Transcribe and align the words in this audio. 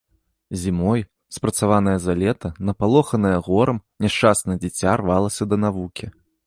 Зімой, 0.61 1.03
спрацаванае 1.37 1.93
за 2.05 2.13
лета, 2.21 2.53
напалоханае 2.71 3.37
горам, 3.49 3.77
няшчаснае 4.07 4.57
дзіця 4.63 4.99
рвалася 5.05 5.43
да 5.55 5.67
навукі. 5.67 6.05